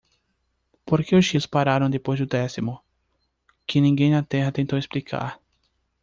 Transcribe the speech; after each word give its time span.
Por 0.83 1.03
que 1.05 1.15
os 1.15 1.27
tiros 1.27 1.45
pararam 1.45 1.87
depois 1.87 2.19
do 2.19 2.25
décimo? 2.25 2.81
que 3.67 3.79
ninguém 3.79 4.09
na 4.09 4.23
Terra 4.23 4.51
tentou 4.51 4.79
explicar. 4.79 5.39